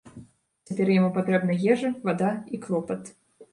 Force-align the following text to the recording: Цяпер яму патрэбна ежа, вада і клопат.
Цяпер 0.69 0.87
яму 0.93 1.09
патрэбна 1.17 1.59
ежа, 1.75 1.93
вада 2.09 2.33
і 2.55 2.63
клопат. 2.67 3.15